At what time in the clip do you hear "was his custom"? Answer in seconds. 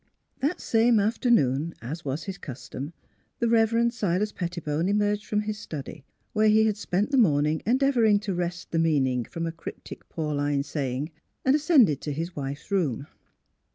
2.03-2.91